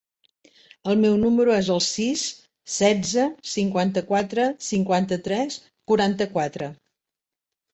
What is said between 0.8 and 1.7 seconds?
El meu número es